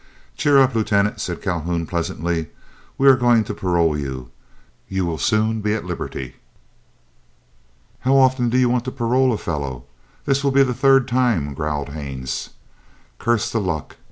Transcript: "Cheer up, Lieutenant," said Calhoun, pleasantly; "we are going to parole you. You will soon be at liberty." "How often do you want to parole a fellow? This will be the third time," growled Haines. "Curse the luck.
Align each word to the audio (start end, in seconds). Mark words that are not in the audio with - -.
"Cheer 0.35 0.57
up, 0.57 0.73
Lieutenant," 0.73 1.21
said 1.21 1.43
Calhoun, 1.43 1.85
pleasantly; 1.85 2.47
"we 2.97 3.07
are 3.07 3.15
going 3.15 3.43
to 3.43 3.53
parole 3.53 3.95
you. 3.95 4.31
You 4.87 5.05
will 5.05 5.19
soon 5.19 5.61
be 5.61 5.75
at 5.75 5.85
liberty." 5.85 6.37
"How 7.99 8.17
often 8.17 8.49
do 8.49 8.57
you 8.57 8.67
want 8.67 8.83
to 8.85 8.91
parole 8.91 9.31
a 9.31 9.37
fellow? 9.37 9.83
This 10.25 10.43
will 10.43 10.49
be 10.49 10.63
the 10.63 10.73
third 10.73 11.07
time," 11.07 11.53
growled 11.53 11.89
Haines. 11.89 12.49
"Curse 13.19 13.51
the 13.51 13.61
luck. 13.61 13.97